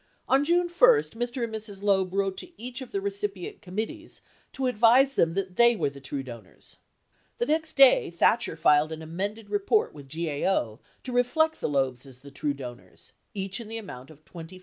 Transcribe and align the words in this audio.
On 0.27 0.43
June 0.43 0.67
1, 0.67 0.69
Mr. 0.69 1.43
and 1.43 1.53
Mrs. 1.53 1.83
Loeb 1.83 2.11
wrote 2.11 2.35
to 2.37 2.59
each 2.59 2.81
of 2.81 2.91
the 2.91 2.99
recipient 2.99 3.61
committees 3.61 4.21
to 4.51 4.65
advise 4.65 5.13
them 5.15 5.35
that 5.35 5.57
they 5.57 5.75
were 5.75 5.91
the 5.91 6.01
true 6.01 6.23
donors. 6.23 6.77
The 7.37 7.45
next 7.45 7.73
day, 7.73 8.09
Thatcher 8.09 8.55
filed 8.55 8.91
an 8.91 9.03
amended 9.03 9.51
report 9.51 9.93
with 9.93 10.09
GAO 10.09 10.79
to 11.03 11.11
reflect 11.11 11.61
the 11.61 11.69
Loebs 11.69 12.07
as 12.07 12.21
the 12.21 12.31
true 12.31 12.55
donors, 12.55 13.11
each 13.35 13.61
in 13.61 13.67
the 13.67 13.77
amount 13.77 14.09
of 14.09 14.25
$24,000. 14.25 14.59